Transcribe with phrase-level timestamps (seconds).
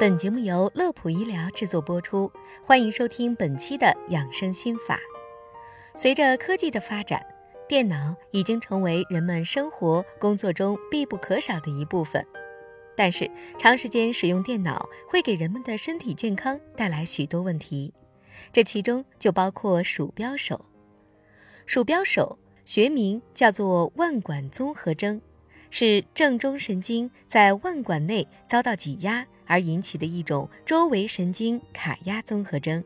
[0.00, 4.98] 本节目由乐普医疗制作播出，欢迎收听本期的养生心法。
[5.94, 7.24] 随着科技的发展，
[7.68, 12.26] 电脑已经成为人们生活工作中必不可少的一部分。
[12.96, 17.94] 但是，长时间使用电脑会给人们的身体健康带来许多问题，
[18.52, 20.64] 这其中就包括鼠标手。
[21.66, 25.22] 鼠标手学名叫做腕管综合征，
[25.70, 32.82] 是正中神经在腕管内遭到挤压而引起的一种周围神经卡压综合征，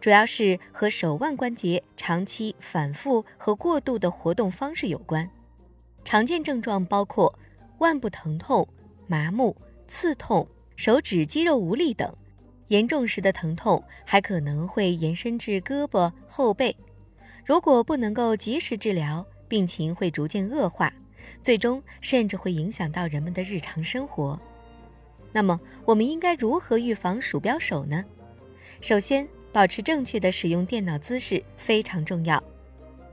[0.00, 5.28] 主要是和手腕关节长期反复和过度的活动方式有关。
[6.04, 7.38] 常见症状包括
[7.78, 8.66] 腕部疼痛。
[9.10, 10.46] 麻木、刺痛、
[10.76, 12.14] 手指肌肉无力等，
[12.66, 16.76] 严重时的疼痛还可能会延伸至胳膊、后背。
[17.42, 20.92] 如果不能够及时治疗，病情会逐渐恶化，
[21.42, 24.38] 最终甚至会影响到人们的日常生活。
[25.32, 28.04] 那么，我们应该如何预防鼠标手呢？
[28.80, 32.42] 首先，保持正确的使用电脑姿势非常重要。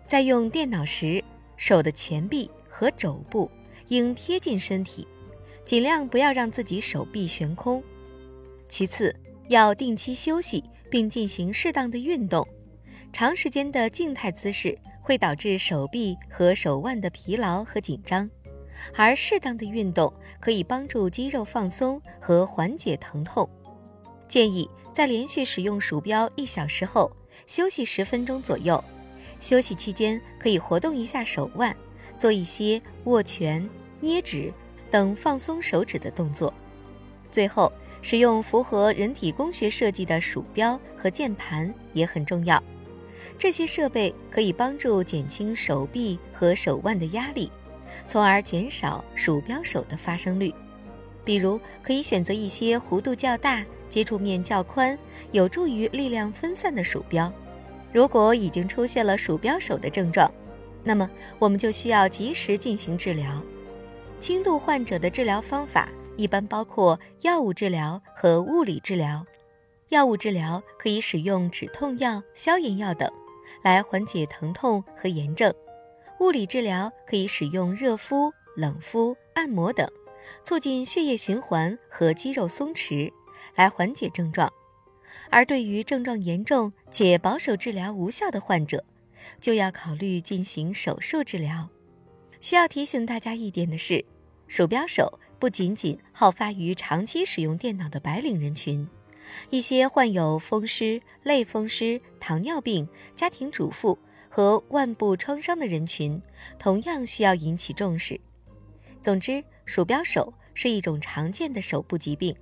[0.08, 1.24] 在用电脑时，
[1.58, 3.50] 手的前臂和肘部
[3.88, 5.08] 应贴近身体。
[5.66, 7.84] 尽量不要让自己手臂悬空。
[8.70, 9.16] 其次，
[9.48, 12.48] 要定期休息，并进行适当的运动。
[13.12, 18.30] 长时间的静态姿势会导致手臂和手腕的疲劳和紧张，
[18.96, 23.50] 而适当的运动可以帮助肌肉放松和缓解疼痛。
[24.28, 27.12] 建议在连续使用鼠标一小时后
[27.46, 28.84] 休息十分钟左右。
[29.40, 31.76] 休息期间可以活动一下手腕，
[32.18, 33.68] 做一些握拳、
[34.00, 34.54] 捏指。
[34.92, 36.54] 等放松手指的动作。
[37.30, 42.64] 最后，使用符合人体工学设计的鼠标和键盘也很重要。
[43.38, 47.52] 这些设备可以帮助减轻手臂和手腕的压力，
[48.08, 50.54] 从而减少鼠标手的发生率。
[51.24, 54.98] 比如，可以选择一些弧度较大、接触面较宽、
[55.32, 57.32] 有助于力量分散的鼠标。
[57.92, 60.32] 如果已经出现了鼠标手的症状，
[60.84, 63.42] 那么我们就需要及时进行治疗。
[64.20, 69.26] 轻度患者的治疗方法一般包括药物治疗和物理治疗。
[69.90, 73.10] 药物治疗可以使用止痛药、消炎药等，
[73.64, 75.52] 来缓解疼痛和炎症；
[76.20, 79.88] 物理治疗可以使用热敷、冷敷、按摩等，
[80.44, 83.12] 促进血液循环和肌肉松弛，
[83.56, 84.52] 来缓解症状。
[85.30, 88.84] 而对于症状严重且保守治疗无效的患者，
[89.40, 91.70] 就要考虑进行手术治疗。
[92.40, 94.04] 需要提醒大家一点的是。
[94.48, 98.88] 鼠标手不仅仅好发于长期使用电脑的白领人群，
[99.50, 103.98] 一些患有风湿、类风湿、糖尿病、家庭主妇
[104.36, 106.22] 和腕部创伤的人群
[106.60, 108.20] 同样需要引起重视。
[109.02, 112.36] 总之，鼠标手是一种常见的手部疾病，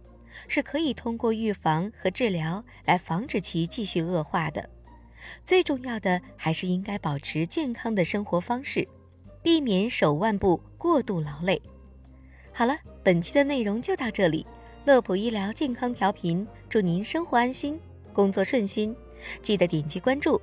[0.47, 4.67] 是可以通过预防和治疗来防止其继续恶化的。
[5.45, 8.87] 最重要的还是应该保持健康的生活方式，
[9.43, 11.61] 避免手腕部过度劳累。
[12.51, 14.47] 好了，本期的内容就到这里。
[14.85, 17.79] 乐普医疗健康调频，祝您生活安心，
[18.11, 18.95] 工作顺心。
[19.43, 20.41] 记得点击关注，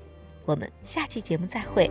[0.50, 1.88] 我们下期节目再会。